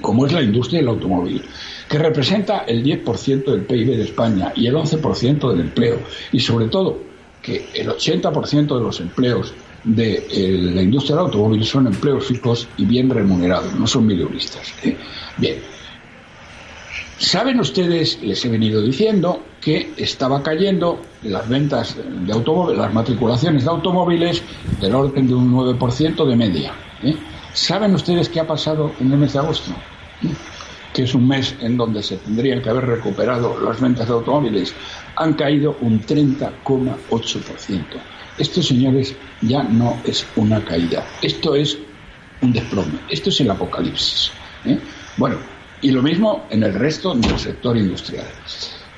como 0.00 0.26
es 0.26 0.32
la 0.32 0.42
industria 0.42 0.80
del 0.80 0.88
automóvil, 0.88 1.42
que 1.88 1.98
representa 1.98 2.64
el 2.66 2.82
10% 2.82 3.44
del 3.44 3.62
PIB 3.62 3.96
de 3.96 4.02
España 4.04 4.52
y 4.56 4.66
el 4.66 4.74
11% 4.74 5.50
del 5.50 5.60
empleo, 5.60 5.98
y 6.32 6.40
sobre 6.40 6.68
todo 6.68 6.98
que 7.40 7.66
el 7.74 7.88
80% 7.88 8.76
de 8.76 8.82
los 8.82 9.00
empleos 9.00 9.52
de 9.84 10.26
eh, 10.30 10.58
la 10.74 10.82
industria 10.82 11.16
del 11.16 11.26
automóvil 11.26 11.64
son 11.64 11.86
empleos 11.86 12.26
fijos 12.26 12.68
y 12.76 12.86
bien 12.86 13.10
remunerados, 13.10 13.74
no 13.74 13.86
son 13.86 14.06
mileuristas. 14.06 14.72
¿eh? 14.82 14.96
Bien. 15.36 15.56
Saben 17.18 17.60
ustedes, 17.60 18.20
les 18.22 18.44
he 18.44 18.48
venido 18.48 18.82
diciendo, 18.82 19.40
que 19.60 19.92
estaba 19.96 20.42
cayendo 20.42 21.00
las 21.22 21.48
ventas 21.48 21.96
de 21.96 22.32
automóviles, 22.32 22.78
las 22.78 22.92
matriculaciones 22.92 23.64
de 23.64 23.70
automóviles 23.70 24.42
del 24.80 24.94
orden 24.94 25.28
de 25.28 25.34
un 25.34 25.52
9% 25.52 26.26
de 26.26 26.36
media. 26.36 26.72
¿eh? 27.02 27.16
¿Saben 27.52 27.94
ustedes 27.94 28.28
qué 28.28 28.40
ha 28.40 28.46
pasado 28.46 28.92
en 29.00 29.12
el 29.12 29.18
mes 29.18 29.32
de 29.32 29.38
agosto? 29.38 29.72
Que 30.94 31.02
es 31.02 31.14
un 31.14 31.26
mes 31.26 31.56
en 31.60 31.76
donde 31.76 32.02
se 32.02 32.16
tendrían 32.18 32.62
que 32.62 32.70
haber 32.70 32.86
recuperado 32.86 33.58
las 33.60 33.80
ventas 33.80 34.06
de 34.06 34.14
automóviles, 34.14 34.72
han 35.16 35.34
caído 35.34 35.76
un 35.80 36.00
30,8%. 36.00 37.84
Esto, 38.38 38.62
señores, 38.62 39.14
ya 39.42 39.64
no 39.64 40.00
es 40.04 40.24
una 40.36 40.64
caída. 40.64 41.04
Esto 41.20 41.56
es 41.56 41.76
un 42.40 42.52
desplome. 42.52 43.00
Esto 43.10 43.30
es 43.30 43.40
el 43.40 43.50
apocalipsis. 43.50 44.30
¿eh? 44.64 44.78
Bueno, 45.16 45.36
y 45.82 45.90
lo 45.90 46.00
mismo 46.00 46.46
en 46.50 46.62
el 46.62 46.74
resto 46.74 47.12
del 47.12 47.38
sector 47.38 47.76
industrial. 47.76 48.26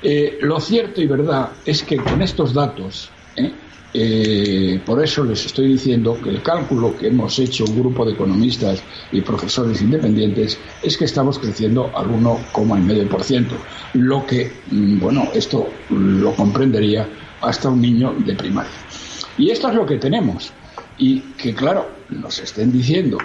Eh, 0.02 0.38
lo 0.42 0.60
cierto 0.60 1.00
y 1.00 1.06
verdad 1.06 1.50
es 1.64 1.82
que 1.82 1.96
con 1.96 2.20
estos 2.20 2.52
datos, 2.52 3.10
¿eh? 3.36 3.52
Por 4.84 5.02
eso 5.02 5.24
les 5.24 5.46
estoy 5.46 5.68
diciendo 5.68 6.18
que 6.22 6.28
el 6.28 6.42
cálculo 6.42 6.96
que 6.96 7.06
hemos 7.06 7.38
hecho 7.38 7.64
un 7.64 7.78
grupo 7.78 8.04
de 8.04 8.12
economistas 8.12 8.82
y 9.10 9.22
profesores 9.22 9.80
independientes 9.80 10.58
es 10.82 10.98
que 10.98 11.06
estamos 11.06 11.38
creciendo 11.38 11.90
al 11.96 12.08
1,5%, 12.10 13.46
lo 13.94 14.26
que, 14.26 14.52
mm, 14.70 14.98
bueno, 15.00 15.28
esto 15.32 15.68
lo 15.90 16.34
comprendería 16.34 17.08
hasta 17.40 17.70
un 17.70 17.80
niño 17.80 18.14
de 18.18 18.34
primaria. 18.34 18.72
Y 19.38 19.50
esto 19.50 19.68
es 19.68 19.74
lo 19.74 19.86
que 19.86 19.96
tenemos. 19.96 20.52
Y 20.98 21.20
que, 21.38 21.54
claro, 21.54 21.90
nos 22.08 22.38
estén 22.38 22.72
diciendo, 22.72 23.18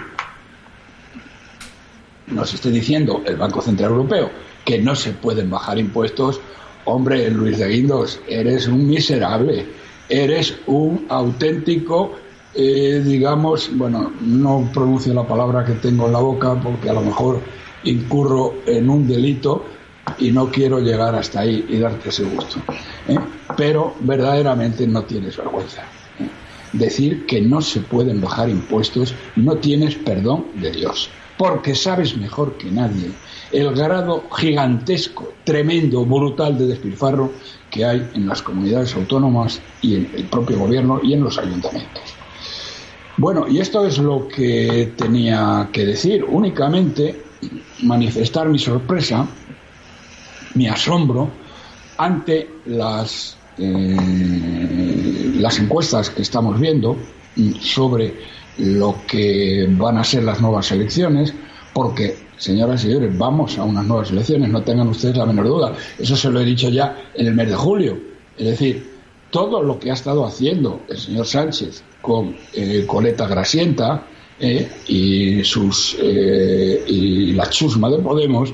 nos 2.26 2.52
esté 2.54 2.70
diciendo 2.70 3.22
el 3.26 3.36
Banco 3.36 3.60
Central 3.62 3.90
Europeo 3.90 4.30
que 4.64 4.78
no 4.78 4.94
se 4.94 5.12
pueden 5.12 5.50
bajar 5.50 5.78
impuestos, 5.78 6.40
hombre, 6.84 7.30
Luis 7.30 7.58
de 7.58 7.68
Guindos, 7.68 8.20
eres 8.28 8.68
un 8.68 8.86
miserable, 8.86 9.66
eres 10.08 10.56
un 10.66 11.06
auténtico, 11.08 12.12
eh, 12.54 13.02
digamos, 13.04 13.70
bueno, 13.74 14.12
no 14.20 14.70
pronuncio 14.72 15.14
la 15.14 15.26
palabra 15.26 15.64
que 15.64 15.74
tengo 15.74 16.06
en 16.06 16.12
la 16.12 16.20
boca 16.20 16.60
porque 16.60 16.90
a 16.90 16.92
lo 16.92 17.02
mejor 17.02 17.40
incurro 17.84 18.54
en 18.66 18.88
un 18.88 19.06
delito 19.06 19.64
y 20.18 20.30
no 20.32 20.50
quiero 20.50 20.80
llegar 20.80 21.14
hasta 21.14 21.40
ahí 21.40 21.64
y 21.68 21.78
darte 21.78 22.10
ese 22.10 22.24
gusto. 22.24 22.58
¿eh? 23.08 23.18
Pero 23.56 23.94
verdaderamente 24.00 24.86
no 24.86 25.04
tienes 25.04 25.36
vergüenza 25.36 25.84
decir 26.72 27.26
que 27.26 27.40
no 27.40 27.60
se 27.60 27.80
pueden 27.80 28.20
bajar 28.20 28.48
impuestos, 28.48 29.14
no 29.36 29.56
tienes 29.56 29.94
perdón 29.96 30.46
de 30.54 30.70
Dios, 30.70 31.10
porque 31.42 31.74
sabes 31.74 32.16
mejor 32.16 32.56
que 32.56 32.70
nadie 32.70 33.10
el 33.50 33.74
grado 33.74 34.30
gigantesco, 34.30 35.32
tremendo, 35.42 36.06
brutal 36.06 36.56
de 36.56 36.68
despilfarro 36.68 37.32
que 37.68 37.84
hay 37.84 38.08
en 38.14 38.28
las 38.28 38.42
comunidades 38.42 38.94
autónomas 38.94 39.60
y 39.80 39.96
en 39.96 40.10
el 40.14 40.26
propio 40.26 40.60
gobierno 40.60 41.00
y 41.02 41.14
en 41.14 41.24
los 41.24 41.36
ayuntamientos. 41.38 42.04
Bueno, 43.16 43.48
y 43.48 43.58
esto 43.58 43.84
es 43.84 43.98
lo 43.98 44.28
que 44.28 44.92
tenía 44.96 45.68
que 45.72 45.84
decir, 45.84 46.22
únicamente 46.22 47.24
manifestar 47.82 48.48
mi 48.48 48.60
sorpresa, 48.60 49.26
mi 50.54 50.68
asombro 50.68 51.28
ante 51.98 52.50
las 52.66 53.36
eh, 53.58 55.32
las 55.38 55.58
encuestas 55.58 56.08
que 56.10 56.22
estamos 56.22 56.60
viendo 56.60 56.96
sobre 57.60 58.14
lo 58.58 58.96
que 59.06 59.66
van 59.70 59.98
a 59.98 60.04
ser 60.04 60.24
las 60.24 60.40
nuevas 60.40 60.70
elecciones, 60.72 61.34
porque, 61.72 62.16
señoras 62.36 62.84
y 62.84 62.88
señores, 62.88 63.16
vamos 63.16 63.58
a 63.58 63.64
unas 63.64 63.84
nuevas 63.84 64.10
elecciones, 64.10 64.50
no 64.50 64.62
tengan 64.62 64.88
ustedes 64.88 65.16
la 65.16 65.26
menor 65.26 65.46
duda. 65.46 65.72
Eso 65.98 66.16
se 66.16 66.30
lo 66.30 66.40
he 66.40 66.44
dicho 66.44 66.68
ya 66.68 66.96
en 67.14 67.26
el 67.26 67.34
mes 67.34 67.48
de 67.48 67.54
julio. 67.54 67.98
Es 68.36 68.46
decir, 68.46 68.92
todo 69.30 69.62
lo 69.62 69.78
que 69.78 69.90
ha 69.90 69.94
estado 69.94 70.26
haciendo 70.26 70.82
el 70.88 70.98
señor 70.98 71.26
Sánchez 71.26 71.82
con 72.00 72.36
eh, 72.52 72.84
Coleta 72.86 73.26
Grasienta 73.26 74.06
eh, 74.38 74.68
y, 74.88 75.44
sus, 75.44 75.96
y 75.98 77.32
la 77.32 77.48
chusma 77.48 77.88
de 77.88 77.98
Podemos 77.98 78.52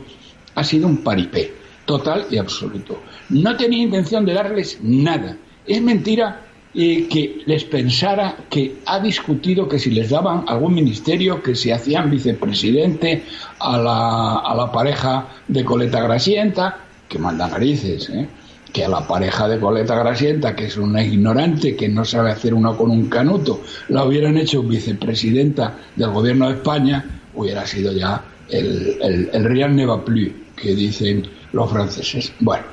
ha 0.54 0.64
sido 0.64 0.86
un 0.86 0.98
paripé 0.98 1.52
total 1.84 2.26
y 2.30 2.36
absoluto. 2.36 3.00
No 3.30 3.56
tenía 3.56 3.82
intención 3.82 4.24
de 4.26 4.34
darles 4.34 4.78
nada. 4.82 5.36
Es 5.66 5.80
mentira 5.80 6.47
eh, 6.80 7.08
que 7.10 7.42
les 7.44 7.64
pensara 7.64 8.36
que 8.48 8.76
ha 8.86 9.00
discutido 9.00 9.68
que 9.68 9.80
si 9.80 9.90
les 9.90 10.10
daban 10.10 10.44
algún 10.46 10.74
ministerio, 10.74 11.42
que 11.42 11.56
si 11.56 11.72
hacían 11.72 12.08
vicepresidente 12.08 13.24
a 13.58 13.76
la, 13.78 14.36
a 14.38 14.54
la 14.54 14.70
pareja 14.70 15.26
de 15.48 15.64
Coleta 15.64 16.00
Grasienta, 16.00 16.84
que 17.08 17.18
manda 17.18 17.48
narices, 17.48 18.08
¿eh? 18.10 18.28
que 18.72 18.84
a 18.84 18.88
la 18.88 19.08
pareja 19.08 19.48
de 19.48 19.58
Coleta 19.58 19.96
Grasienta, 19.96 20.54
que 20.54 20.66
es 20.66 20.76
una 20.76 21.02
ignorante 21.02 21.74
que 21.74 21.88
no 21.88 22.04
sabe 22.04 22.30
hacer 22.30 22.54
uno 22.54 22.76
con 22.76 22.92
un 22.92 23.08
canuto, 23.08 23.62
la 23.88 24.04
hubieran 24.04 24.36
hecho 24.36 24.62
vicepresidenta 24.62 25.78
del 25.96 26.10
gobierno 26.10 26.48
de 26.48 26.54
España, 26.58 27.22
hubiera 27.34 27.66
sido 27.66 27.90
ya 27.90 28.22
el, 28.50 28.98
el, 29.02 29.30
el 29.32 29.44
Rien 29.46 29.74
ne 29.74 29.84
va 29.84 30.04
plus, 30.04 30.30
que 30.54 30.76
dicen 30.76 31.26
los 31.52 31.68
franceses. 31.72 32.32
Bueno, 32.38 32.66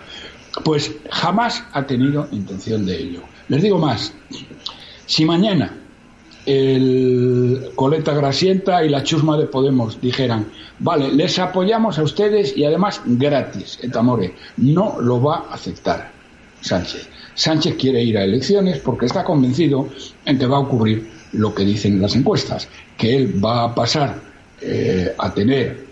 pues 0.63 0.91
jamás 1.09 1.63
ha 1.73 1.87
tenido 1.87 2.27
intención 2.31 2.85
de 2.85 2.97
ello. 2.97 3.21
Les 3.47 3.61
digo 3.61 3.77
más, 3.77 4.13
si 5.05 5.25
mañana 5.25 5.71
el 6.45 7.71
Coleta 7.75 8.13
Grasienta 8.13 8.83
y 8.83 8.89
la 8.89 9.03
Chusma 9.03 9.37
de 9.37 9.45
Podemos 9.45 9.99
dijeran, 9.99 10.47
vale, 10.79 11.11
les 11.11 11.39
apoyamos 11.39 11.97
a 11.97 12.03
ustedes 12.03 12.55
y 12.55 12.65
además 12.65 13.01
gratis, 13.05 13.79
etamore, 13.81 14.35
no 14.57 14.97
lo 14.99 15.21
va 15.21 15.45
a 15.49 15.53
aceptar 15.53 16.11
Sánchez. 16.61 17.09
Sánchez 17.35 17.75
quiere 17.75 18.03
ir 18.03 18.17
a 18.17 18.23
elecciones 18.23 18.79
porque 18.79 19.05
está 19.05 19.23
convencido 19.23 19.87
en 20.25 20.39
que 20.39 20.47
va 20.47 20.57
a 20.57 20.61
ocurrir 20.61 21.09
lo 21.33 21.53
que 21.53 21.65
dicen 21.65 22.01
las 22.01 22.15
encuestas, 22.15 22.67
que 22.97 23.15
él 23.15 23.43
va 23.43 23.65
a 23.65 23.75
pasar 23.75 24.19
eh, 24.61 25.13
a 25.17 25.33
tener 25.33 25.85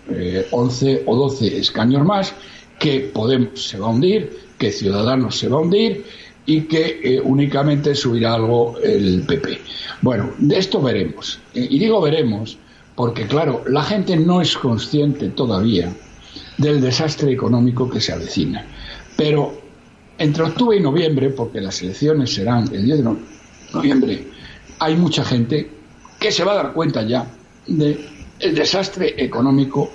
11 0.50 0.92
eh, 0.92 1.02
o 1.06 1.16
12 1.16 1.58
escaños 1.58 2.04
más 2.04 2.34
que 2.78 3.00
Podemos 3.00 3.68
se 3.68 3.78
va 3.78 3.86
a 3.86 3.90
hundir, 3.90 4.36
que 4.58 4.72
Ciudadanos 4.72 5.38
se 5.38 5.48
va 5.48 5.58
a 5.58 5.60
hundir 5.60 6.04
y 6.46 6.62
que 6.62 7.00
eh, 7.02 7.20
únicamente 7.20 7.94
subirá 7.94 8.34
algo 8.34 8.78
el 8.82 9.22
PP. 9.22 9.60
Bueno, 10.02 10.32
de 10.38 10.58
esto 10.58 10.82
veremos. 10.82 11.40
Y 11.54 11.78
digo 11.78 12.00
veremos 12.00 12.58
porque, 12.94 13.26
claro, 13.26 13.64
la 13.66 13.82
gente 13.82 14.16
no 14.16 14.40
es 14.40 14.56
consciente 14.56 15.30
todavía 15.30 15.92
del 16.58 16.80
desastre 16.80 17.32
económico 17.32 17.88
que 17.88 18.00
se 18.00 18.12
avecina. 18.12 18.66
Pero 19.16 19.60
entre 20.18 20.44
octubre 20.44 20.76
y 20.76 20.80
noviembre, 20.80 21.30
porque 21.30 21.60
las 21.60 21.82
elecciones 21.82 22.32
serán 22.34 22.72
el 22.72 22.84
10 22.84 22.98
de 22.98 23.16
noviembre, 23.72 24.28
hay 24.78 24.96
mucha 24.96 25.24
gente 25.24 25.70
que 26.20 26.30
se 26.30 26.44
va 26.44 26.52
a 26.52 26.56
dar 26.56 26.72
cuenta 26.72 27.02
ya 27.02 27.26
del 27.66 27.98
desastre 28.54 29.14
económico 29.16 29.90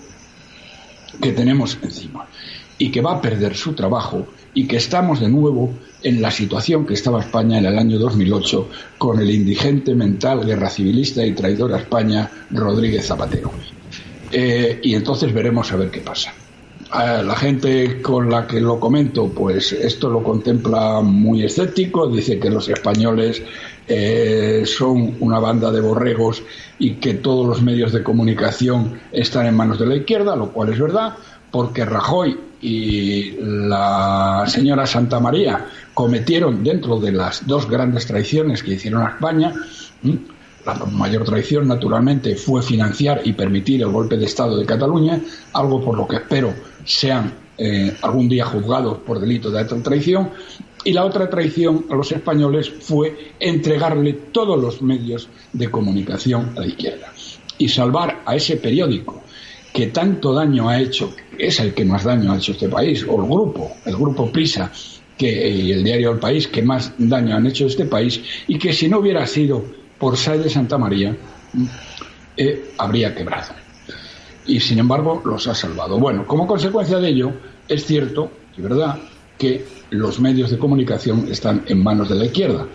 que 1.22 1.32
tenemos 1.32 1.78
encima 1.82 2.28
y 2.80 2.90
que 2.90 3.02
va 3.02 3.12
a 3.12 3.22
perder 3.22 3.56
su 3.56 3.74
trabajo 3.74 4.26
y 4.56 4.66
que 4.66 4.78
estamos 4.78 5.20
de 5.20 5.30
nuevo 5.30 5.72
en 6.02 6.22
la 6.22 6.32
situación 6.32 6.88
que 6.88 6.96
estaba 6.96 7.20
España 7.20 7.60
en 7.60 7.66
el 7.66 7.78
año 7.78 8.00
2008 8.00 8.70
con 8.98 9.20
el 9.20 9.30
indigente 9.30 9.94
mental 9.94 10.46
guerra 10.46 10.70
civilista 10.70 11.24
y 11.24 11.34
traidor 11.34 11.74
a 11.74 11.80
España 11.80 12.32
Rodríguez 12.50 13.06
Zapatero. 13.06 13.52
Eh, 14.32 14.80
y 14.82 14.96
entonces 14.96 15.34
veremos 15.34 15.72
a 15.72 15.76
ver 15.76 15.92
qué 15.92 16.00
pasa. 16.00 16.34
la 16.92 17.36
gente 17.36 18.02
con 18.02 18.30
la 18.30 18.48
que 18.48 18.62
lo 18.62 18.80
comento, 18.80 19.30
pues 19.30 19.74
esto 19.74 20.10
lo 20.10 20.24
contempla 20.24 21.02
muy 21.02 21.44
escéptico, 21.44 22.08
dice 22.08 22.40
que 22.40 22.50
los 22.50 22.70
españoles 22.70 23.44
eh, 23.88 24.64
son 24.66 25.18
una 25.20 25.40
banda 25.40 25.72
de 25.72 25.82
borregos 25.82 26.44
y 26.80 26.94
que 26.94 27.16
todos 27.16 27.46
los 27.46 27.62
medios 27.62 27.92
de 27.92 28.04
comunicación 28.04 29.00
están 29.12 29.48
en 29.48 29.56
manos 29.56 29.80
de 29.80 29.86
la 29.86 29.96
izquierda, 29.96 30.36
lo 30.36 30.52
cual 30.52 30.72
es 30.72 30.80
verdad, 30.80 31.16
porque 31.52 31.86
Rajoy 31.86 32.49
y 32.62 33.38
la 33.40 34.44
señora 34.48 34.86
Santa 34.86 35.20
María 35.20 35.66
cometieron 35.94 36.64
dentro 36.64 37.00
de 37.00 37.12
las 37.12 37.48
dos 37.48 37.70
grandes 37.70 38.06
traiciones 38.06 38.64
que 38.64 38.74
hicieron 38.74 39.04
a 39.04 39.10
España, 39.10 39.54
la 40.66 40.74
mayor 40.86 41.24
traición 41.24 41.68
naturalmente 41.68 42.36
fue 42.36 42.62
financiar 42.62 43.22
y 43.24 43.34
permitir 43.34 43.82
el 43.82 43.90
golpe 43.90 44.18
de 44.18 44.26
Estado 44.26 44.58
de 44.58 44.66
Cataluña, 44.66 45.20
algo 45.54 45.82
por 45.82 45.98
lo 45.98 46.08
que 46.08 46.18
espero 46.18 46.54
sean 46.84 47.34
eh, 47.58 47.96
algún 48.02 48.28
día 48.30 48.46
juzgados 48.46 49.00
por 49.00 49.20
delito 49.20 49.50
de 49.52 49.60
alta 49.60 49.82
traición, 49.82 50.30
y 50.84 50.94
la 50.94 51.06
otra 51.06 51.30
traición 51.30 51.86
a 51.90 51.96
los 51.96 52.12
españoles 52.12 52.70
fue 52.70 53.34
entregarle 53.40 54.14
todos 54.32 54.60
los 54.60 54.82
medios 54.82 55.28
de 55.52 55.70
comunicación 55.70 56.54
a 56.56 56.62
la 56.62 56.68
izquierda 56.68 57.12
y 57.58 57.68
salvar 57.68 58.22
a 58.26 58.36
ese 58.36 58.56
periódico 58.58 59.22
que 59.80 59.88
tanto 59.88 60.34
daño 60.34 60.68
ha 60.68 60.78
hecho, 60.78 61.14
es 61.38 61.58
el 61.62 61.74
que 61.74 61.86
más 61.86 62.04
daño 62.04 62.34
ha 62.34 62.36
hecho 62.36 62.52
este 62.52 62.68
país, 62.68 63.06
o 63.08 63.16
el 63.16 63.30
grupo, 63.30 63.78
el 63.86 63.96
grupo 63.96 64.30
Prisa, 64.30 64.70
que 65.18 65.72
el 65.72 65.86
diario 65.86 66.12
El 66.12 66.20
País 66.20 66.50
que 66.50 66.62
más 66.62 66.92
daño 66.98 67.38
han 67.38 67.48
hecho 67.48 67.66
este 67.66 67.86
país, 67.86 68.20
y 68.50 68.60
que 68.60 68.74
si 68.74 68.90
no 68.90 69.00
hubiera 69.00 69.26
sido 69.26 69.64
por 69.98 70.18
Say 70.18 70.40
de 70.40 70.50
Santa 70.50 70.78
María, 70.78 71.16
eh, 72.36 72.72
habría 72.78 73.16
quebrado. 73.16 73.54
Y 74.48 74.60
sin 74.60 74.80
embargo 74.80 75.22
los 75.24 75.48
ha 75.48 75.56
salvado. 75.56 75.98
Bueno, 75.98 76.28
como 76.28 76.46
consecuencia 76.46 76.98
de 76.98 77.08
ello, 77.08 77.32
es 77.70 77.86
cierto 77.86 78.30
y 78.58 78.62
verdad 78.62 79.00
que 79.38 79.66
los 79.92 80.20
medios 80.20 80.52
de 80.52 80.58
comunicación 80.58 81.30
están 81.32 81.64
en 81.68 81.82
manos 81.82 82.10
de 82.10 82.16
la 82.16 82.26
izquierda. 82.26 82.68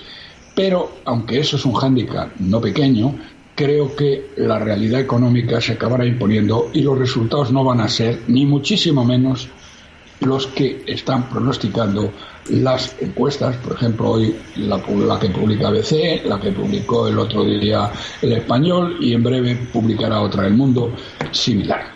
Pero, 0.56 1.00
aunque 1.04 1.40
eso 1.40 1.56
es 1.56 1.66
un 1.66 1.74
hándicap 1.74 2.34
no 2.38 2.62
pequeño, 2.62 3.14
creo 3.54 3.94
que 3.94 4.30
la 4.36 4.58
realidad 4.58 5.00
económica 5.00 5.60
se 5.60 5.72
acabará 5.72 6.04
imponiendo 6.04 6.70
y 6.72 6.82
los 6.82 6.98
resultados 6.98 7.52
no 7.52 7.64
van 7.64 7.80
a 7.80 7.88
ser 7.88 8.20
ni 8.28 8.44
muchísimo 8.46 9.04
menos 9.04 9.48
los 10.20 10.46
que 10.48 10.82
están 10.86 11.28
pronosticando 11.28 12.12
las 12.50 12.94
encuestas, 13.00 13.56
por 13.56 13.74
ejemplo, 13.74 14.10
hoy 14.10 14.34
la, 14.56 14.80
que 15.18 15.28
publica 15.28 15.68
ABC, 15.68 16.24
la 16.24 16.38
que 16.40 16.52
publicó 16.52 17.08
el 17.08 17.18
otro 17.18 17.44
día 17.44 17.90
el 18.22 18.32
español 18.32 18.96
y 19.00 19.14
en 19.14 19.22
breve 19.22 19.56
publicará 19.72 20.20
otra 20.20 20.46
El 20.46 20.54
Mundo 20.54 20.92
similar. 21.30 21.93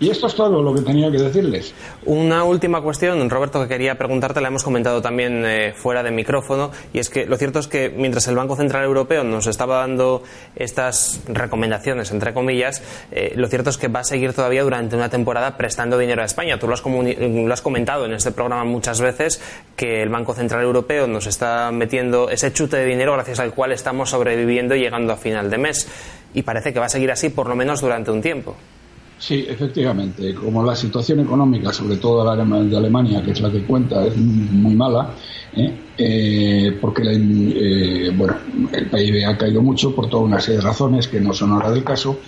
Y 0.00 0.10
esto 0.10 0.26
es 0.26 0.34
todo 0.34 0.62
lo 0.62 0.74
que 0.74 0.82
tenía 0.82 1.10
que 1.10 1.18
decirles. 1.18 1.74
Una 2.04 2.44
última 2.44 2.80
cuestión, 2.80 3.28
Roberto, 3.30 3.62
que 3.62 3.68
quería 3.68 3.96
preguntarte, 3.96 4.40
la 4.40 4.48
hemos 4.48 4.64
comentado 4.64 5.00
también 5.00 5.44
eh, 5.46 5.72
fuera 5.74 6.02
de 6.02 6.10
micrófono, 6.10 6.70
y 6.92 6.98
es 6.98 7.08
que 7.08 7.26
lo 7.26 7.36
cierto 7.36 7.58
es 7.58 7.68
que 7.68 7.88
mientras 7.90 8.28
el 8.28 8.36
Banco 8.36 8.56
Central 8.56 8.84
Europeo 8.84 9.24
nos 9.24 9.46
estaba 9.46 9.78
dando 9.78 10.22
estas 10.56 11.20
recomendaciones, 11.28 12.10
entre 12.10 12.34
comillas, 12.34 12.82
eh, 13.10 13.32
lo 13.36 13.48
cierto 13.48 13.70
es 13.70 13.78
que 13.78 13.88
va 13.88 14.00
a 14.00 14.04
seguir 14.04 14.32
todavía 14.32 14.62
durante 14.62 14.96
una 14.96 15.08
temporada 15.08 15.56
prestando 15.56 15.98
dinero 15.98 16.22
a 16.22 16.24
España. 16.24 16.58
Tú 16.58 16.66
lo 16.66 16.74
has, 16.74 16.82
lo 16.84 17.52
has 17.52 17.62
comentado 17.62 18.06
en 18.06 18.12
este 18.12 18.32
programa 18.32 18.64
muchas 18.64 19.00
veces, 19.00 19.40
que 19.76 20.02
el 20.02 20.08
Banco 20.08 20.34
Central 20.34 20.62
Europeo 20.62 21.06
nos 21.06 21.26
está 21.26 21.70
metiendo 21.72 22.30
ese 22.30 22.52
chute 22.52 22.76
de 22.76 22.86
dinero 22.86 23.12
gracias 23.12 23.40
al 23.40 23.54
cual 23.54 23.72
estamos 23.72 24.10
sobreviviendo 24.10 24.74
y 24.74 24.80
llegando 24.80 25.12
a 25.12 25.16
final 25.16 25.50
de 25.50 25.58
mes. 25.58 25.88
Y 26.34 26.42
parece 26.42 26.72
que 26.72 26.78
va 26.78 26.86
a 26.86 26.88
seguir 26.88 27.10
así 27.10 27.28
por 27.28 27.48
lo 27.48 27.54
menos 27.54 27.80
durante 27.80 28.10
un 28.10 28.22
tiempo. 28.22 28.56
Sí, 29.22 29.46
efectivamente. 29.48 30.34
Como 30.34 30.64
la 30.64 30.74
situación 30.74 31.20
económica, 31.20 31.72
sobre 31.72 31.96
todo 31.98 32.24
de 32.24 32.76
Alemania, 32.76 33.22
que 33.22 33.30
es 33.30 33.40
la 33.40 33.52
que 33.52 33.62
cuenta, 33.62 34.04
es 34.04 34.16
muy 34.16 34.74
mala, 34.74 35.10
¿eh? 35.54 35.72
Eh, 35.96 36.78
porque 36.80 37.02
eh, 37.04 38.10
bueno, 38.16 38.34
el 38.72 38.90
PIB 38.90 39.24
ha 39.28 39.38
caído 39.38 39.62
mucho 39.62 39.94
por 39.94 40.10
toda 40.10 40.24
una 40.24 40.40
serie 40.40 40.58
de 40.58 40.64
razones 40.64 41.06
que 41.06 41.20
no 41.20 41.32
son 41.32 41.52
ahora 41.52 41.70
del 41.70 41.84
caso, 41.84 42.18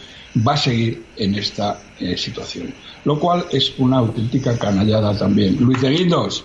va 0.46 0.54
a 0.54 0.56
seguir 0.56 1.04
en 1.16 1.34
esta 1.34 1.80
situación. 2.16 2.72
Lo 3.04 3.18
cual 3.18 3.44
es 3.50 3.76
una 3.78 3.98
auténtica 3.98 4.56
canallada 4.56 5.18
también. 5.18 5.56
Luis 5.58 5.82
de 5.82 5.90
Guindos, 5.90 6.44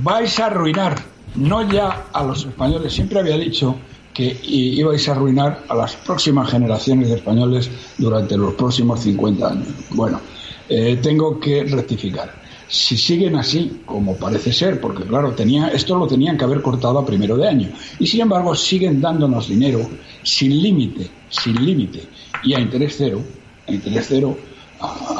vais 0.00 0.38
a 0.38 0.46
arruinar, 0.46 0.96
no 1.34 1.68
ya 1.68 2.04
a 2.12 2.22
los 2.22 2.46
españoles, 2.46 2.92
siempre 2.92 3.18
había 3.18 3.36
dicho 3.36 3.74
que 4.18 4.36
ibais 4.42 5.08
a 5.08 5.12
arruinar 5.12 5.62
a 5.68 5.76
las 5.76 5.94
próximas 5.94 6.50
generaciones 6.50 7.08
de 7.08 7.14
españoles 7.14 7.70
durante 7.98 8.36
los 8.36 8.54
próximos 8.54 8.98
50 8.98 9.48
años. 9.48 9.68
Bueno, 9.90 10.20
eh, 10.68 10.98
tengo 11.00 11.38
que 11.38 11.62
rectificar. 11.62 12.34
Si 12.66 12.96
siguen 12.96 13.36
así, 13.36 13.82
como 13.86 14.16
parece 14.16 14.52
ser, 14.52 14.80
porque 14.80 15.04
claro, 15.04 15.34
tenía, 15.36 15.68
esto 15.68 15.96
lo 15.96 16.08
tenían 16.08 16.36
que 16.36 16.42
haber 16.42 16.62
cortado 16.62 16.98
a 16.98 17.06
primero 17.06 17.36
de 17.36 17.46
año, 17.46 17.68
y 18.00 18.08
sin 18.08 18.22
embargo 18.22 18.56
siguen 18.56 19.00
dándonos 19.00 19.46
dinero 19.46 19.88
sin 20.24 20.60
límite, 20.60 21.08
sin 21.30 21.64
límite, 21.64 22.02
y 22.42 22.54
a 22.54 22.58
interés 22.58 22.96
cero, 22.98 23.22
a 23.68 23.72
interés 23.72 24.06
cero, 24.08 24.36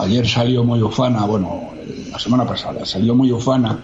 ayer 0.01 0.27
salió 0.27 0.65
muy 0.65 0.83
ufana, 0.83 1.25
bueno, 1.25 1.71
la 2.11 2.19
semana 2.19 2.45
pasada 2.45 2.85
salió 2.85 3.15
muy 3.15 3.31
ufana 3.31 3.79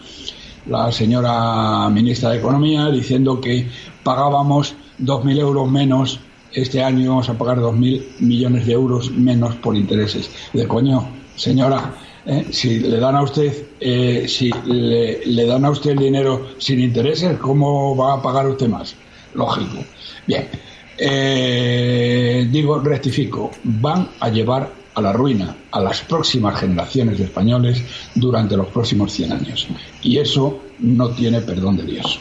la 0.67 0.91
señora 0.91 1.89
ministra 1.91 2.31
de 2.31 2.39
Economía 2.39 2.87
diciendo 2.89 3.41
que 3.41 3.69
pagábamos 4.03 4.75
2.000 5.01 5.39
euros 5.39 5.71
menos 5.71 6.21
este 6.53 6.83
año 6.83 7.11
vamos 7.11 7.29
a 7.29 7.37
pagar 7.37 7.59
2.000 7.59 8.21
millones 8.21 8.67
de 8.67 8.73
euros 8.73 9.11
menos 9.11 9.57
por 9.57 9.77
intereses. 9.77 10.31
De 10.53 10.67
coño, 10.69 11.09
señora, 11.35 11.93
eh, 12.27 12.47
si 12.51 12.79
le 12.79 12.99
dan 13.01 13.17
a 13.17 13.23
usted 13.23 13.53
eh, 13.81 14.27
si 14.29 14.51
le, 14.65 15.47
dan 15.47 15.65
a 15.65 15.71
usted 15.71 15.91
el 15.91 15.99
dinero 15.99 16.47
sin 16.59 16.81
intereses, 16.81 17.39
¿cómo 17.39 17.97
va 17.97 18.15
a 18.15 18.23
pagar 18.23 18.47
usted 18.49 18.69
más? 18.69 18.95
Lógico. 19.35 19.85
Bien. 20.27 20.49
Eh, 20.97 22.49
digo, 22.51 22.79
rectifico, 22.79 23.51
van 23.65 24.09
a 24.21 24.29
llevar 24.29 24.71
a 24.95 25.01
la 25.01 25.13
ruina 25.13 25.57
a 25.73 25.81
las 25.81 26.03
próximas 26.03 26.61
generaciones 26.61 27.19
de 27.19 27.25
españoles 27.25 27.83
durante 28.15 28.57
los 28.57 28.69
próximos 28.69 29.13
100 29.13 29.33
años. 29.33 29.67
Y 30.03 30.19
eso 30.19 30.61
no 30.79 31.11
tiene 31.11 31.41
perdón 31.41 31.77
de 31.79 31.83
Dios. 31.83 32.21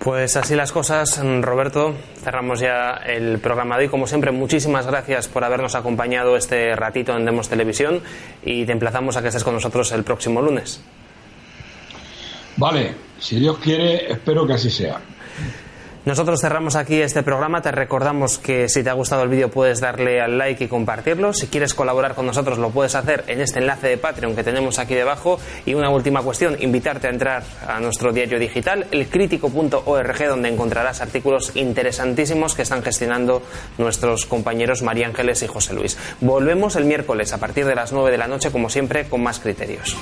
Pues 0.00 0.34
así 0.36 0.54
las 0.54 0.72
cosas, 0.72 1.20
Roberto. 1.42 1.94
Cerramos 2.24 2.58
ya 2.58 2.92
el 3.06 3.38
programa 3.38 3.76
de 3.76 3.84
hoy. 3.84 3.90
Como 3.90 4.06
siempre, 4.06 4.30
muchísimas 4.30 4.86
gracias 4.86 5.28
por 5.28 5.44
habernos 5.44 5.74
acompañado 5.74 6.38
este 6.38 6.74
ratito 6.74 7.14
en 7.14 7.26
Demos 7.26 7.50
Televisión 7.50 8.00
y 8.42 8.64
te 8.64 8.72
emplazamos 8.72 9.18
a 9.18 9.22
que 9.22 9.28
estés 9.28 9.44
con 9.44 9.52
nosotros 9.52 9.92
el 9.92 10.02
próximo 10.02 10.40
lunes. 10.40 10.80
Vale, 12.56 12.94
si 13.18 13.40
Dios 13.40 13.58
quiere, 13.58 14.10
espero 14.10 14.46
que 14.46 14.54
así 14.54 14.70
sea. 14.70 15.00
Nosotros 16.06 16.40
cerramos 16.40 16.76
aquí 16.76 17.02
este 17.02 17.22
programa. 17.22 17.60
Te 17.60 17.72
recordamos 17.72 18.38
que 18.38 18.70
si 18.70 18.82
te 18.82 18.88
ha 18.88 18.94
gustado 18.94 19.22
el 19.22 19.28
vídeo 19.28 19.50
puedes 19.50 19.80
darle 19.80 20.22
al 20.22 20.38
like 20.38 20.64
y 20.64 20.66
compartirlo. 20.68 21.34
Si 21.34 21.48
quieres 21.48 21.74
colaborar 21.74 22.14
con 22.14 22.24
nosotros 22.24 22.56
lo 22.56 22.70
puedes 22.70 22.94
hacer 22.94 23.24
en 23.26 23.42
este 23.42 23.58
enlace 23.58 23.88
de 23.88 23.98
Patreon 23.98 24.34
que 24.34 24.42
tenemos 24.42 24.78
aquí 24.78 24.94
debajo. 24.94 25.38
Y 25.66 25.74
una 25.74 25.90
última 25.90 26.22
cuestión, 26.22 26.56
invitarte 26.58 27.06
a 27.06 27.10
entrar 27.10 27.42
a 27.68 27.80
nuestro 27.80 28.12
diario 28.12 28.38
digital, 28.38 28.86
elcrítico.org, 28.90 30.26
donde 30.26 30.48
encontrarás 30.48 31.02
artículos 31.02 31.52
interesantísimos 31.54 32.54
que 32.54 32.62
están 32.62 32.82
gestionando 32.82 33.42
nuestros 33.76 34.24
compañeros 34.24 34.80
María 34.82 35.06
Ángeles 35.06 35.42
y 35.42 35.48
José 35.48 35.74
Luis. 35.74 35.98
Volvemos 36.22 36.76
el 36.76 36.86
miércoles 36.86 37.34
a 37.34 37.38
partir 37.38 37.66
de 37.66 37.74
las 37.74 37.92
9 37.92 38.10
de 38.10 38.18
la 38.18 38.26
noche, 38.26 38.50
como 38.50 38.70
siempre, 38.70 39.06
con 39.06 39.22
más 39.22 39.38
criterios. 39.38 39.94